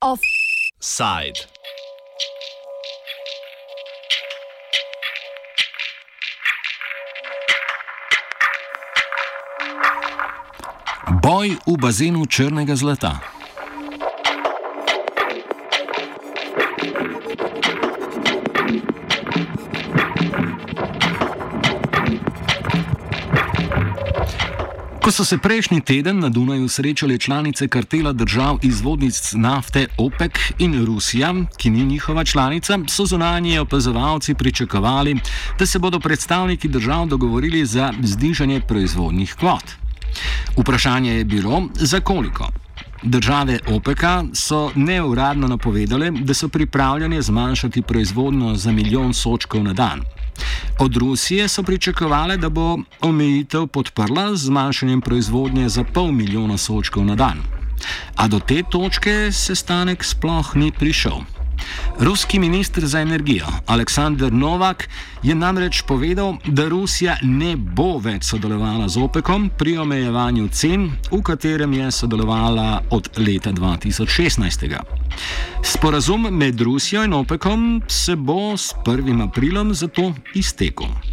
[0.00, 1.46] Offside.
[11.22, 13.37] Boj v bazenu črnega zlata.
[25.08, 30.84] Ko so se prejšnji teden na Dunaju srečali članice kartela držav izvodnic nafte OPEC in
[30.84, 35.16] Rusija, ki ni njihova članica, so zunanji opazovalci pričakovali,
[35.58, 39.64] da se bodo predstavniki držav dogovorili za znižanje proizvodnih kvot.
[40.56, 42.48] Vprašanje je bilo, za koliko.
[43.02, 43.98] Države OPEC
[44.34, 50.04] so neuradno napovedale, da so pripravljene zmanjšati proizvodnjo za milijon sočkov na dan.
[50.78, 57.04] Od Rusije so pričakovali, da bo omejitev podprla z zmanjšanjem proizvodnje za pol milijona sočkov
[57.04, 57.42] na dan.
[58.16, 61.37] A do te točke sestanek sploh ni prišel.
[61.98, 64.88] Ruski ministr za energijo Aleksandr Novak
[65.22, 71.22] je namreč povedal, da Rusija ne bo več sodelovala z OPEC-om pri omejevanju cen, v
[71.22, 74.76] katerem je sodelovala od leta 2016.
[75.62, 79.22] Sporazum med Rusijo in OPEC-om se bo s 1.
[79.28, 81.07] aprilom zato iztekel.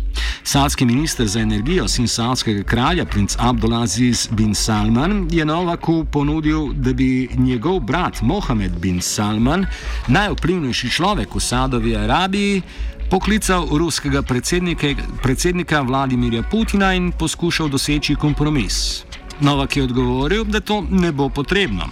[0.47, 6.93] Saudski minister za energijo sin saudskega kralja, princ Abdulaziz bin Salman, je Novaku ponudil, da
[6.93, 9.66] bi njegov brat Mohamed bin Salman,
[10.07, 12.61] najvplivnejši človek v Saudovi Arabiji,
[13.09, 14.88] poklical ruskega predsednika,
[15.23, 19.03] predsednika Vladimirja Putina in poskušal doseči kompromis.
[19.41, 21.89] Novak je odgovoril, da to ne bo potrebno.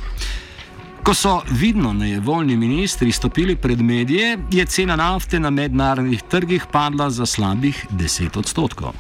[1.04, 7.09] Ko so vidno nejevoljni ministri stopili pred medije, je cena nafte na mednarodnih trgih padla
[7.09, 8.94] za slabih 10 odstotkov.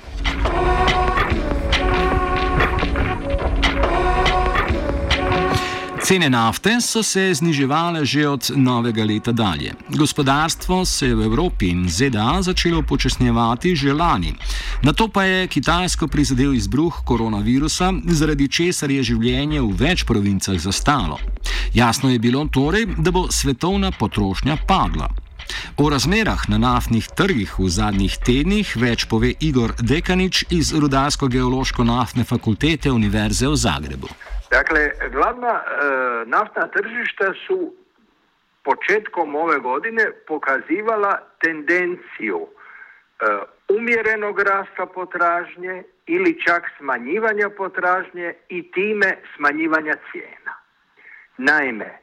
[6.03, 9.71] Cene nafte so se zniževale že od novega leta dalje.
[9.89, 14.33] Gospodarstvo se je v Evropi in ZDA začelo počasnjevati že lani.
[14.81, 20.57] Na to pa je Kitajsko prizadel izbruh koronavirusa, zaradi česar je življenje v več provincah
[20.59, 21.19] zastalo.
[21.73, 25.09] Jasno je bilo torej, da bo svetovna potrošnja padla.
[25.77, 32.91] O razmerah na naftnih trgih v zadnjih tednih več pove Igor Dekanič iz Rudarsko-geološko-naftne fakultete
[32.91, 34.09] Univerze v Zagrebu.
[34.51, 35.63] Dakle, glavna e,
[36.29, 37.73] naftna tržišta su
[38.63, 43.25] početkom ove godine pokazivala tendenciju e,
[43.69, 50.53] umjerenog rasta potražnje ili čak smanjivanja potražnje i time smanjivanja cijena.
[51.37, 51.99] Naime, e,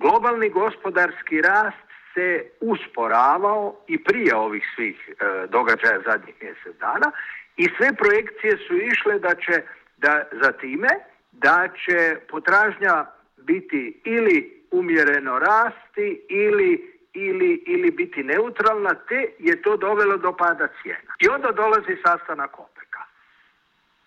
[0.00, 7.12] globalni gospodarski rast se usporavao i prije ovih svih e, događaja zadnjih mjesec dana
[7.56, 9.62] i sve projekcije su išle da će
[9.96, 10.88] da za time
[11.32, 13.06] da će potražnja
[13.36, 20.68] biti ili umjereno rasti ili, ili, ili biti neutralna, te je to dovelo do pada
[20.82, 21.12] cijena.
[21.20, 23.04] I onda dolazi sastanak OPEC-a.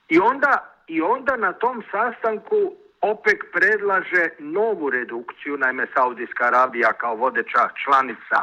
[0.10, 7.16] I onda, I onda na tom sastanku OPEC predlaže novu redukciju, naime Saudijska Arabija kao
[7.16, 8.40] vodeća članica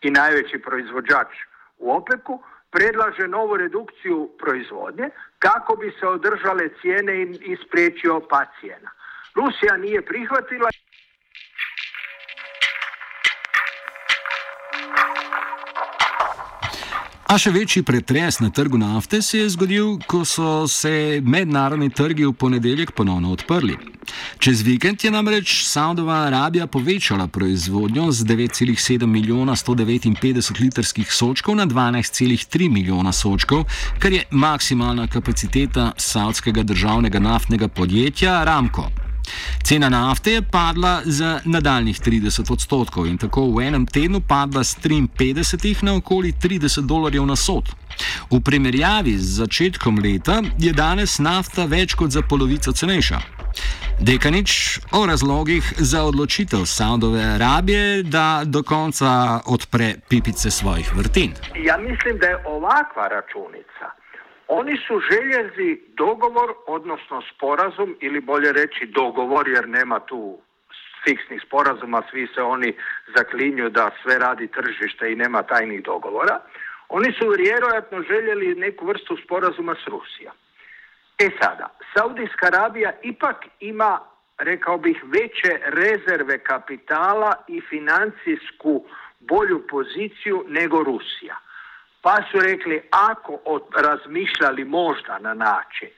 [0.00, 1.28] i najveći proizvođač
[1.78, 8.90] u OPEC-u, predlaže novu redukciju proizvodnje kako bi se održale cijene i spriječio pad cijena.
[9.34, 10.68] Rusija nije prihvatila
[17.32, 22.26] A še večji pretres na trgu nafte se je zgodil, ko so se mednarodni trgi
[22.28, 23.78] v ponedeljek ponovno odprli.
[24.36, 31.64] Čez vikend je namreč Saudova Arabija povečala proizvodnjo z 9,7 milijona 159 litrskih sočkov na
[31.66, 33.64] 12,3 milijona sočkov,
[33.98, 39.01] kar je maksimalna kapaciteta saudskega državnega naftnega podjetja Ramko.
[39.62, 44.76] Cena nafte je padla za nadaljnih 30 odstotkov in tako v enem tednu padla z
[44.78, 47.64] 53 na okoli 30 dolarjev na sod.
[48.30, 53.20] V primerjavi z začetkom leta je danes nafta več kot za polovico cenejša.
[54.00, 61.32] Dekanič o razlogih za odločitev Saudove Arabije, da do konca odpre pipice svojih vrtin.
[61.64, 64.01] Ja, mislim, da je ovakva računica.
[64.58, 70.38] Oni su željezi dogovor, odnosno sporazum, ili bolje reći dogovor, jer nema tu
[71.04, 72.74] fiksnih sporazuma, svi se oni
[73.16, 76.40] zaklinju da sve radi tržište i nema tajnih dogovora.
[76.88, 80.34] Oni su vjerojatno željeli neku vrstu sporazuma s Rusijom.
[81.18, 84.00] E sada, Saudijska Arabija ipak ima,
[84.38, 88.84] rekao bih, veće rezerve kapitala i financijsku
[89.20, 91.36] bolju poziciju nego Rusija.
[92.02, 95.88] Pa su rekli ako od, razmišljali možda na način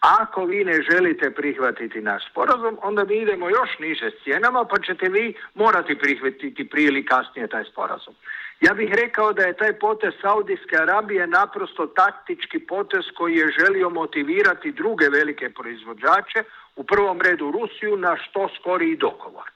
[0.00, 4.76] ako vi ne želite prihvatiti naš sporazum, onda mi idemo još niže s cijenama, pa
[4.86, 8.14] ćete vi morati prihvatiti prije ili kasnije taj sporazum.
[8.60, 13.90] Ja bih rekao da je taj potez Saudijske Arabije naprosto taktički potez koji je želio
[13.90, 16.42] motivirati druge velike proizvođače,
[16.76, 19.50] u prvom redu Rusiju, na što skoriji dogovor.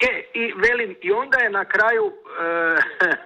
[0.00, 2.12] E, i velim, i onda je na kraju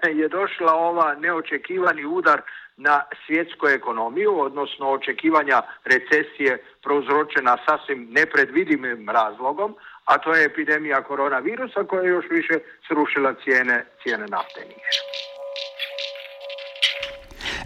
[0.05, 2.40] e, je došla ova neočekivani udar
[2.76, 9.75] na svjetsku ekonomiju, odnosno očekivanja recesije prouzročena sasvim nepredvidivim razlogom,
[10.05, 12.55] a to je epidemija koronavirusa koja je još više
[12.88, 14.61] srušila cijene, cijene nafte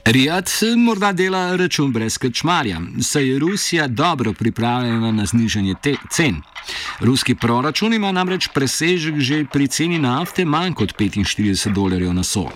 [0.04, 0.44] Rijad
[0.76, 6.53] morda dela račun brez krčmarja, saj je Rusija dobro pripravljena na znižanje te cen.
[7.00, 12.50] Ruski proračun ima namreč presežek že pri ceni nafte manj kot 45 dolarjev na sol.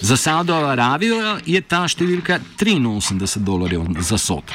[0.00, 4.54] Za Saudovo Arabijo je ta številka 83 dolarjev za sod.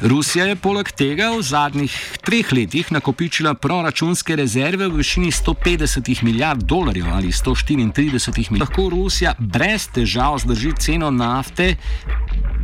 [0.00, 1.94] Rusija je poleg tega v zadnjih
[2.24, 8.60] treh letih nakopičila proračunske rezerve v višini 150 milijard dolarjev ali 134 milijard.
[8.60, 11.76] Lahko Rusija brez težav zdrži ceno nafte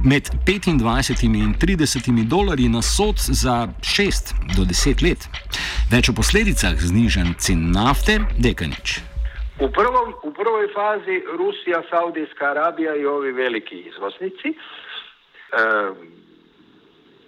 [0.06, 5.20] med 25 in 30 dolarji na sod za 6 do 10 let.
[5.90, 9.00] Več o posledicah znižanj cen nafte, dekanič.
[9.58, 14.56] U, prvom, u prvoj fazi Rusija, Saudijska Arabija i ovi veliki izvoznici e,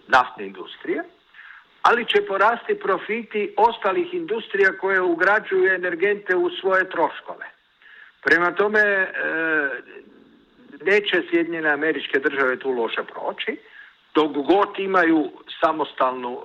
[0.08, 1.02] naftne industrije,
[1.82, 7.46] ali će porasti profiti ostalih industrija koje ugrađuju energente u svoje troškove.
[8.22, 9.08] Prema tome, e,
[10.84, 13.56] neće Sjedinjene američke države tu loše proći,
[14.14, 15.30] dok god imaju
[15.60, 16.42] samostalnu e,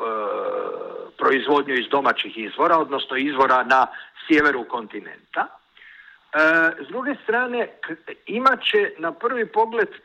[1.17, 3.87] proizvodnju iz domaćih izvora, odnosno izvora na
[4.27, 5.47] sjeveru kontinenta.
[5.47, 6.37] E,
[6.85, 7.67] s druge strane,
[8.25, 9.99] imat će na prvi pogled e,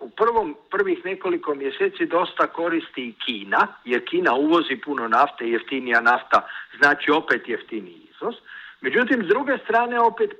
[0.00, 6.00] u prvom, prvih nekoliko mjeseci dosta koristi i Kina, jer Kina uvozi puno nafte, jeftinija
[6.00, 8.34] nafta znači opet jeftiniji izvoz.
[8.80, 10.30] Međutim, s druge strane, opet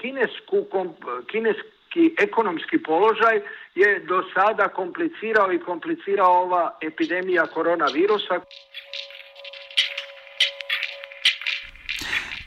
[0.00, 0.66] kinesku,
[1.30, 1.68] kineski
[2.18, 3.36] ekonomski položaj
[3.74, 8.40] je do sada komplicirao i komplicirao ova epidemija koronavirusa.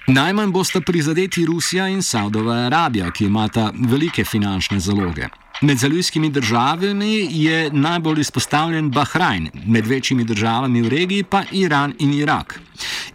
[0.08, 5.28] Najmanj bosta prizadeti Rusija in Saudova Arabija, ki imata velike finančne zaloge.
[5.62, 12.14] Med zalivskimi državami je najbolj izpostavljen Bahrajn, med večjimi državami v regiji pa Iran in
[12.14, 12.60] Irak.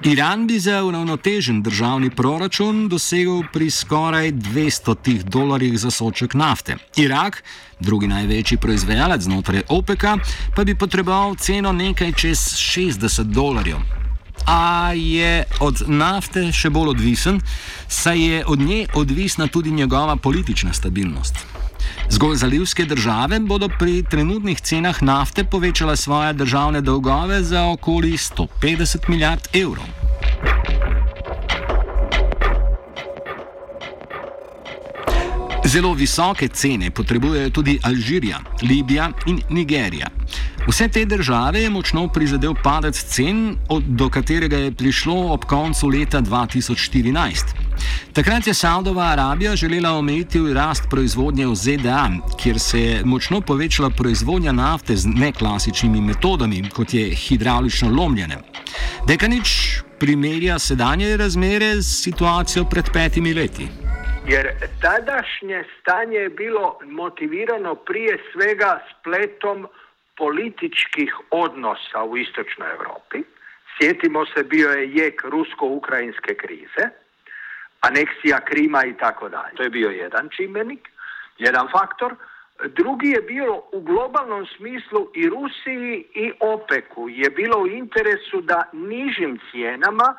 [0.04, 6.76] Iran bi za uravnotežen državni proračun dosegel pri skoraj 200 dolarjih za soček nafte.
[6.96, 7.44] Irak,
[7.80, 10.00] drugi največji proizvajalec znotraj OPEC,
[10.56, 14.00] pa bi potreboval ceno nekaj čez 60 dolarjev
[14.46, 17.40] a je od nafte še bolj odvisen,
[17.88, 21.59] saj je od nje odvisna tudi njegova politična stabilnost.
[22.10, 29.08] Zgolj zalivske države bodo pri trenutnih cenah nafte povečale svoje državne dolgove za okoli 150
[29.08, 29.86] milijard evrov.
[35.64, 40.08] Zelo visoke cene potrebujejo tudi Alžirija, Libija in Nigerija.
[40.66, 43.56] Vse te države je močno prizadel padec cen,
[43.86, 47.59] do katerega je prišlo ob koncu leta 2014.
[48.14, 52.06] Takrat je Saudova Arabija želela omejiti rast proizvodnje v ZDA,
[52.42, 58.38] kjer se je močno povečala proizvodnja nafte z neklasičnimi metodami, kot je hidraulično lomljenje.
[59.08, 59.48] Dekanič
[60.00, 63.66] primerja sedanje razmere s situacijo pred petimi leti.
[64.26, 64.46] Jer
[64.82, 69.66] tadašnje stanje je bilo motivirano prije svega spletom
[70.16, 73.18] političkih odnosa u istočnoj Europi.
[73.76, 76.84] Sjetimo se, bio je jek rusko-ukrajinske krize,
[77.80, 79.54] aneksija Krima i tako dalje.
[79.56, 80.88] To je bio jedan čimbenik,
[81.38, 82.14] jedan faktor.
[82.64, 88.62] Drugi je bio u globalnom smislu i Rusiji i OPEC-u je bilo u interesu da
[88.72, 90.14] nižim cijenama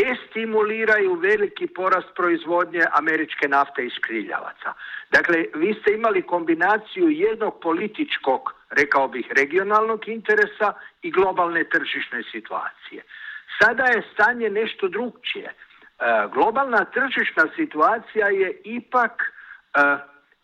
[0.00, 4.72] destimuliraju veliki porast proizvodnje američke nafte iz škriljavaca.
[5.10, 13.02] Dakle, vi ste imali kombinaciju jednog političkog, rekao bih, regionalnog interesa i globalne tržišne situacije.
[13.62, 15.54] Sada je stanje nešto drugčije.
[15.98, 19.80] E, globalna tržišna situacija je ipak e,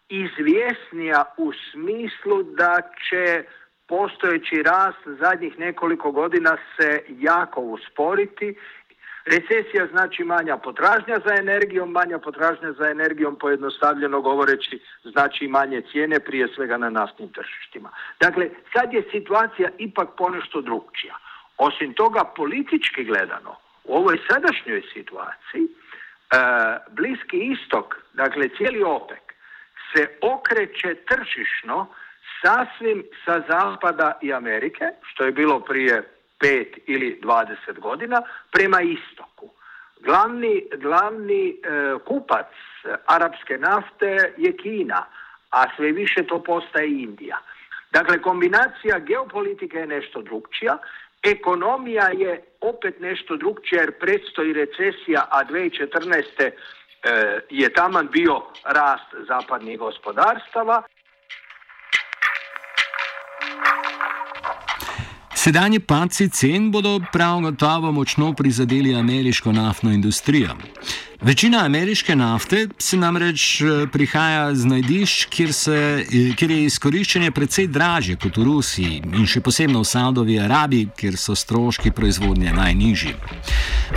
[0.09, 3.45] izvjesnija u smislu da će
[3.88, 8.57] postojeći rast zadnjih nekoliko godina se jako usporiti
[9.25, 16.21] Recesija znači manja potražnja za energijom, manja potražnja za energijom pojednostavljeno govoreći znači manje cijene
[16.21, 17.90] prije svega na naftnim tržištima.
[18.21, 21.14] Dakle, sad je situacija ipak ponešto drugčija.
[21.59, 23.57] Osim toga, politički gledano,
[23.90, 25.70] u ovoj sadašnjoj situaciji, e,
[26.90, 29.25] Bliski istok, dakle cijeli OPEC,
[29.92, 31.87] se okreće tržišno
[32.42, 36.02] sasvim sa zapada i Amerike, što je bilo prije
[36.38, 39.50] pet ili 20 godina, prema istoku.
[40.00, 41.54] Glavni, glavni e,
[42.06, 42.52] kupac
[43.06, 45.06] arapske nafte je Kina,
[45.50, 47.38] a sve više to postaje Indija.
[47.92, 50.78] Dakle, kombinacija geopolitike je nešto drugčija,
[51.22, 56.50] ekonomija je opet nešto drugčija jer predstoji recesija, a 2014.
[57.02, 60.82] E, je taman bio rast zapadnih gospodarstava.
[65.34, 70.48] Sedanji padci cen bodo prav gotovo močno prizadeli ameriško naftno industrijo.
[71.22, 77.30] Večina ameriške nafte se namreč eh, prihaja z najdišč, kjer, se, eh, kjer je izkoriščanje
[77.30, 82.54] precej dražje kot v Rusiji in še posebno v Saudovi Arabiji, kjer so stroški proizvodnje
[82.56, 83.12] najnižji.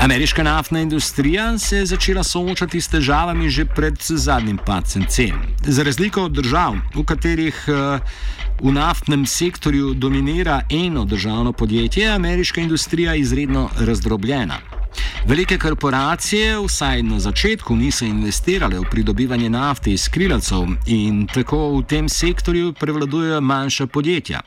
[0.04, 5.40] Ameriška naftna industrija se je začela soočati s težavami že pred zadnjim padcem cen.
[5.64, 8.04] Za razliko od držav, v katerih uh,
[8.60, 14.73] v naftnem sektorju dominira eno državno podjetje, je ameriška industrija izredno razdrobljena.
[15.26, 21.84] Velike korporacije vsaj na začetku niso investirale v pridobivanje nafte iz krilavcev in tako v
[21.88, 24.42] tem sektorju prevladujejo manjša podjetja.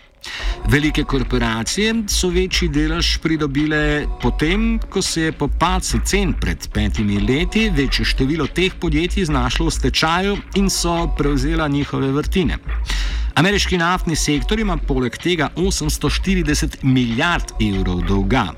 [0.68, 7.20] Velike korporacije so večji delež pridobile potem, ko se je po padcu cen pred petimi
[7.20, 12.58] leti večje število teh podjetij znašlo v stečaju in so prevzela njihove vrtine.
[13.34, 18.48] Ameriški naftni sektor ima poleg tega 840 milijard evrov dolga.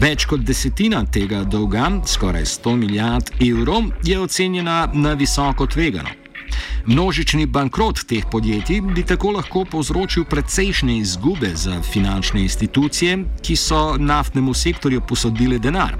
[0.00, 6.10] Več kot desetina tega dolga, skoraj 100 milijard evrov, je ocenjena na visoko tvegano.
[6.86, 13.96] Množični bankrot teh podjetij bi tako lahko povzročil precejšnje izgube za finančne institucije, ki so
[13.98, 15.96] naftnemu sektorju posodile denar.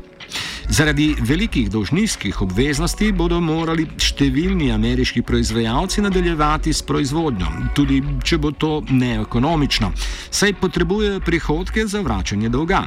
[0.68, 8.52] Zaradi velikih dolžninskih obveznosti bodo morali številni ameriški proizvajalci nadaljevati s proizvodnjo, tudi če bo
[8.52, 9.92] to neekonomično,
[10.30, 12.84] saj potrebujejo prihodke za vračanje dolga.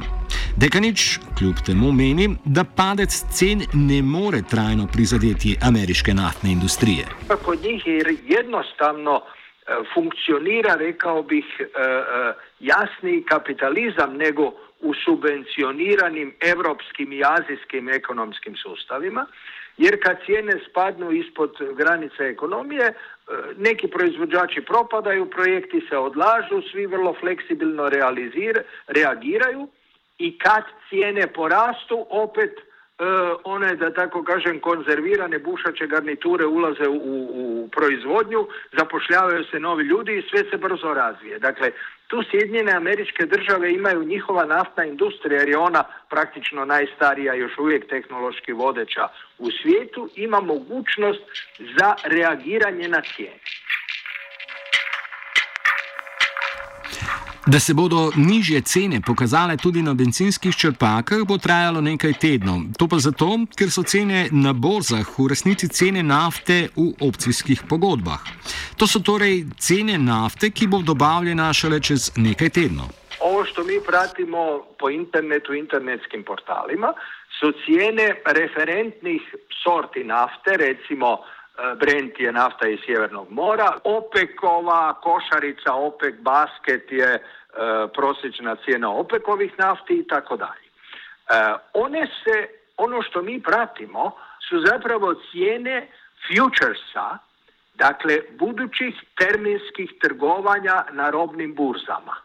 [0.56, 7.06] Dekanič kljub temu meni, da padec cen ne more trajno prizadeti ameriške naftne industrije.
[7.44, 16.34] Kod njih je jednostavno eh, funkcionira, rekao bih, eh, eh, jasni kapitalizam nego u subvencioniranim
[16.40, 19.26] europskim i azijskim ekonomskim sustavima,
[19.76, 22.94] jer kad cijene spadnu ispod granice ekonomije, e,
[23.58, 27.90] neki proizvođači propadaju, projekti se odlažu, svi vrlo fleksibilno
[28.86, 29.68] reagiraju
[30.18, 32.71] i kad cijene porastu, opet
[33.44, 38.46] one, da tako kažem, konzervirane bušače garniture ulaze u, u proizvodnju,
[38.78, 41.38] zapošljavaju se novi ljudi i sve se brzo razvije.
[41.38, 41.70] Dakle,
[42.06, 47.88] tu Sjedinjene američke države imaju njihova naftna industrija jer je ona praktično najstarija, još uvijek
[47.88, 51.22] tehnološki vodeća u svijetu, ima mogućnost
[51.58, 53.51] za reagiranje na cijene.
[57.46, 62.60] Da se bodo nižje cene pokazale tudi na benzinskih črpakah, bo trajalo nekaj tednov.
[62.78, 63.26] To pa zato,
[63.58, 68.22] ker so cene na borzah v resnici cene nafte v opcijskih pogodbah.
[68.78, 72.94] To so torej cene nafte, ki bo dobavljena šele čez nekaj tednov.
[73.20, 76.94] Ovo što mi pratimo po internetu, internetskim portalima,
[77.40, 79.22] su cijene referentnih
[79.62, 81.18] sorti nafte, recimo
[81.76, 83.78] Brent je nafta iz Sjevernog mora.
[83.84, 87.20] OPEC-ova košarica, OPEC basket je e,
[87.94, 90.66] prosječna cijena OPEC-ovih nafti i tako dalje.
[90.66, 94.10] E, one se, ono što mi pratimo
[94.48, 95.88] su zapravo cijene
[96.26, 97.18] futuresa,
[97.74, 102.16] dakle budućih terminskih trgovanja na robnim burzama.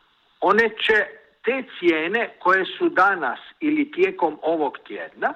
[0.42, 1.06] One će
[1.44, 5.34] te cijene koje su danas ili tijekom ovog tjedna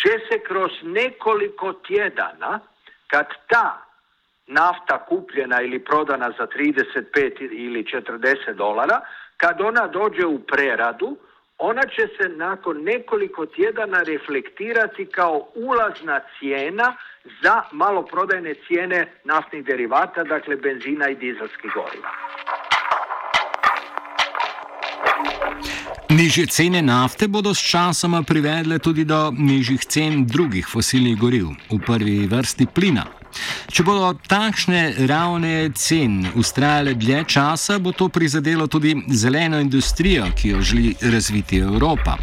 [0.00, 2.60] će se kroz nekoliko tjedana
[3.10, 3.86] kad ta
[4.46, 9.00] nafta kupljena ili prodana za 35 ili 40 dolara,
[9.36, 11.16] kad ona dođe u preradu,
[11.58, 16.96] ona će se nakon nekoliko tjedana reflektirati kao ulazna cijena
[17.42, 22.10] za maloprodajne cijene naftnih derivata, dakle benzina i dizelskih goriva.
[26.10, 31.78] Nižje cene nafte bodo s časoma privedle tudi do nižjih cen drugih fosilnih goriv, v
[31.86, 33.04] prvi vrsti plina.
[33.70, 40.48] Če bodo takšne ravne cen ustrajale dlje časa, bo to prizadelo tudi zeleno industrijo, ki
[40.48, 42.16] jo želi razviti Evropa.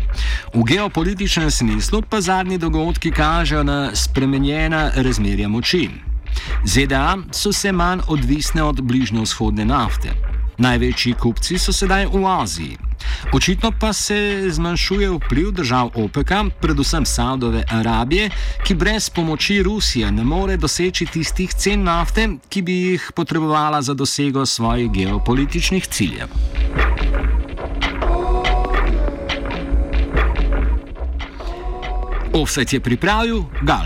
[0.54, 5.88] V geopolitičnem smislu pa zadnji dogodki kažejo na spremenjena razmerja moči.
[6.66, 10.37] ZDA so se manj odvisne od bližnjo vzhodne nafte.
[10.58, 12.78] Največji kupci so sedaj v Aziji.
[13.34, 18.30] Očitno pa se zmanjšuje vpliv držav OPEC-a, predvsem Saudove Arabije,
[18.66, 23.94] ki brez pomoči Rusije ne more doseči tistih cen nafte, ki bi jih potrebovala za
[23.94, 26.28] dosego svojih geopolitičnih ciljev.
[32.34, 33.86] Offset je pripravil Gal.